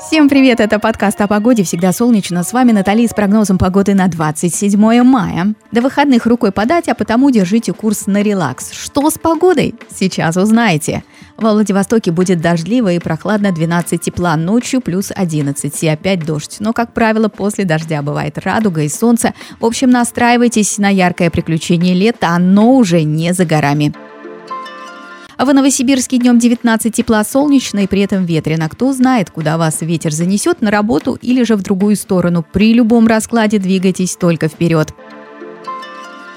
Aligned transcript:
Всем 0.00 0.30
привет, 0.30 0.60
это 0.60 0.78
подкаст 0.78 1.20
о 1.20 1.28
погоде 1.28 1.62
«Всегда 1.62 1.92
солнечно». 1.92 2.42
С 2.42 2.54
вами 2.54 2.72
Натали 2.72 3.06
с 3.06 3.12
прогнозом 3.12 3.58
погоды 3.58 3.92
на 3.92 4.08
27 4.08 5.02
мая. 5.02 5.54
До 5.72 5.82
выходных 5.82 6.24
рукой 6.24 6.52
подать, 6.52 6.88
а 6.88 6.94
потому 6.94 7.30
держите 7.30 7.74
курс 7.74 8.06
на 8.06 8.22
релакс. 8.22 8.72
Что 8.72 9.10
с 9.10 9.18
погодой? 9.18 9.74
Сейчас 9.94 10.38
узнаете. 10.38 11.04
Во 11.36 11.52
Владивостоке 11.52 12.12
будет 12.12 12.40
дождливо 12.40 12.94
и 12.94 12.98
прохладно 12.98 13.52
12 13.52 14.00
тепла, 14.00 14.36
ночью 14.36 14.80
плюс 14.80 15.12
11 15.14 15.82
и 15.82 15.88
опять 15.88 16.24
дождь. 16.24 16.56
Но, 16.60 16.72
как 16.72 16.94
правило, 16.94 17.28
после 17.28 17.66
дождя 17.66 18.00
бывает 18.00 18.38
радуга 18.38 18.80
и 18.80 18.88
солнце. 18.88 19.34
В 19.60 19.66
общем, 19.66 19.90
настраивайтесь 19.90 20.78
на 20.78 20.88
яркое 20.88 21.28
приключение 21.28 21.94
лета, 21.94 22.30
оно 22.30 22.76
уже 22.76 23.02
не 23.02 23.34
за 23.34 23.44
горами. 23.44 23.92
А 25.40 25.46
в 25.46 25.54
Новосибирске 25.54 26.18
днем 26.18 26.38
19 26.38 26.94
тепла 26.94 27.24
солнечно 27.24 27.78
и 27.78 27.86
при 27.86 28.02
этом 28.02 28.26
ветрено. 28.26 28.68
Кто 28.68 28.92
знает, 28.92 29.30
куда 29.30 29.56
вас 29.56 29.80
ветер 29.80 30.12
занесет, 30.12 30.60
на 30.60 30.70
работу 30.70 31.16
или 31.22 31.44
же 31.44 31.56
в 31.56 31.62
другую 31.62 31.96
сторону. 31.96 32.44
При 32.52 32.74
любом 32.74 33.06
раскладе 33.06 33.58
двигайтесь 33.58 34.16
только 34.16 34.48
вперед. 34.48 34.92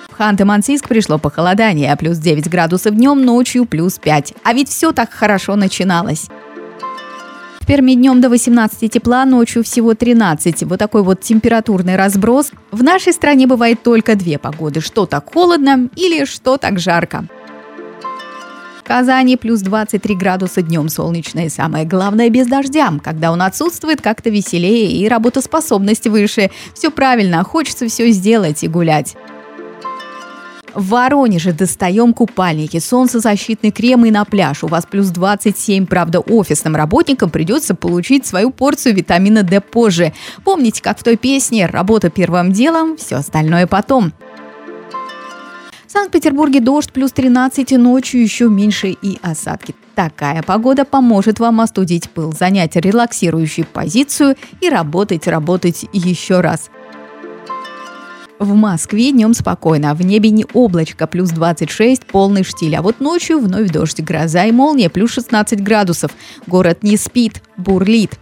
В 0.07 0.17
Ханты-Мансийск 0.17 0.87
пришло 0.87 1.17
похолодание, 1.17 1.93
плюс 1.97 2.17
9 2.17 2.49
градусов 2.49 2.95
днем, 2.95 3.25
ночью 3.25 3.65
плюс 3.65 3.99
5. 3.99 4.35
А 4.41 4.53
ведь 4.53 4.69
все 4.69 4.93
так 4.93 5.11
хорошо 5.11 5.57
начиналось. 5.57 6.29
В 7.59 7.65
Перми 7.65 7.95
днем 7.95 8.21
до 8.21 8.29
18 8.29 8.89
тепла, 8.89 9.25
ночью 9.25 9.65
всего 9.65 9.95
13. 9.95 10.63
Вот 10.63 10.79
такой 10.79 11.03
вот 11.03 11.19
температурный 11.19 11.97
разброс. 11.97 12.51
В 12.71 12.81
нашей 12.83 13.11
стране 13.11 13.47
бывает 13.47 13.83
только 13.83 14.15
две 14.15 14.37
погоды. 14.37 14.79
Что 14.79 15.05
так 15.05 15.33
холодно 15.33 15.89
или 15.97 16.23
что 16.23 16.57
так 16.57 16.79
жарко. 16.79 17.27
В 18.83 18.85
Казани 18.85 19.37
плюс 19.37 19.61
23 19.61 20.13
градуса 20.13 20.61
днем 20.61 20.89
солнечно 20.89 21.49
самое 21.49 21.85
главное 21.85 22.29
без 22.29 22.47
дождя. 22.47 22.91
Когда 23.01 23.31
он 23.31 23.41
отсутствует, 23.41 24.01
как-то 24.01 24.29
веселее 24.29 24.91
и 24.91 25.07
работоспособность 25.07 26.05
выше. 26.07 26.51
Все 26.73 26.91
правильно, 26.91 27.45
хочется 27.45 27.87
все 27.87 28.11
сделать 28.11 28.61
и 28.61 28.67
гулять. 28.67 29.15
В 30.75 30.89
Воронеже 30.89 31.53
достаем 31.53 32.13
купальники, 32.13 32.79
солнцезащитный 32.79 33.71
крем 33.71 34.03
и 34.03 34.11
на 34.11 34.25
пляж. 34.25 34.65
У 34.65 34.67
вас 34.67 34.85
плюс 34.85 35.07
27, 35.07 35.85
правда, 35.85 36.19
офисным 36.19 36.75
работникам 36.75 37.29
придется 37.29 37.75
получить 37.75 38.25
свою 38.25 38.51
порцию 38.51 38.95
витамина 38.95 39.43
D 39.43 39.61
позже. 39.61 40.11
Помните, 40.43 40.81
как 40.81 40.99
в 40.99 41.03
той 41.03 41.15
песне 41.15 41.67
«Работа 41.67 42.09
первым 42.09 42.51
делом, 42.51 42.97
все 42.97 43.15
остальное 43.15 43.65
потом». 43.65 44.11
Санкт-Петербурге 45.93 46.59
дождь 46.59 46.91
плюс 46.91 47.11
13 47.11 47.71
и 47.71 47.77
ночью 47.77 48.23
еще 48.23 48.49
меньше 48.49 48.87
и 48.99 49.19
осадки. 49.21 49.75
Такая 49.93 50.41
погода 50.41 50.85
поможет 50.85 51.39
вам 51.39 51.61
остудить 51.61 52.09
пыл, 52.09 52.33
занять 52.33 52.75
релаксирующую 52.75 53.67
позицию 53.67 54.35
и 54.59 54.69
работать, 54.69 55.27
работать 55.27 55.85
еще 55.93 56.39
раз. 56.39 56.71
В 58.39 58.55
Москве 58.55 59.11
днем 59.11 59.35
спокойно, 59.35 59.93
в 59.93 60.01
небе 60.01 60.31
не 60.31 60.47
облачко, 60.53 61.05
плюс 61.05 61.29
26, 61.29 62.07
полный 62.07 62.43
штиль, 62.43 62.75
а 62.75 62.81
вот 62.81 62.99
ночью 62.99 63.37
вновь 63.39 63.69
дождь, 63.69 64.01
гроза 64.01 64.45
и 64.45 64.51
молния, 64.51 64.89
плюс 64.89 65.11
16 65.11 65.61
градусов. 65.61 66.09
Город 66.47 66.81
не 66.81 66.97
спит, 66.97 67.43
бурлит. 67.55 68.17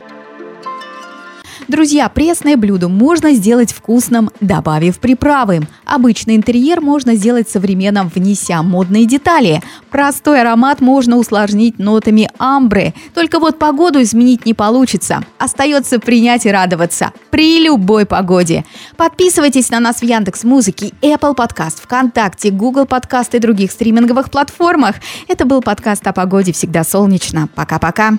Друзья, 1.67 2.09
пресное 2.09 2.57
блюдо 2.57 2.89
можно 2.89 3.33
сделать 3.33 3.71
вкусным, 3.71 4.29
добавив 4.41 4.99
приправы. 4.99 5.61
Обычный 5.85 6.35
интерьер 6.35 6.81
можно 6.81 7.15
сделать 7.15 7.49
современным, 7.49 8.11
внеся 8.13 8.61
модные 8.63 9.05
детали. 9.05 9.61
Простой 9.89 10.41
аромат 10.41 10.81
можно 10.81 11.17
усложнить 11.17 11.79
нотами 11.79 12.29
амбры. 12.39 12.93
Только 13.13 13.39
вот 13.39 13.59
погоду 13.59 14.01
изменить 14.01 14.45
не 14.45 14.53
получится. 14.53 15.23
Остается 15.37 15.99
принять 15.99 16.45
и 16.45 16.51
радоваться. 16.51 17.11
При 17.29 17.63
любой 17.63 18.05
погоде. 18.05 18.65
Подписывайтесь 18.97 19.69
на 19.69 19.79
нас 19.79 19.97
в 19.97 20.03
Яндекс 20.03 20.43
Музыке, 20.43 20.91
Apple 21.01 21.35
Podcast, 21.35 21.81
ВКонтакте, 21.81 22.49
Google 22.49 22.85
Podcast 22.85 23.29
и 23.33 23.39
других 23.39 23.71
стриминговых 23.71 24.31
платформах. 24.31 24.95
Это 25.27 25.45
был 25.45 25.61
подкаст 25.61 26.05
о 26.07 26.13
погоде 26.13 26.51
«Всегда 26.51 26.83
солнечно». 26.83 27.47
Пока-пока. 27.55 28.17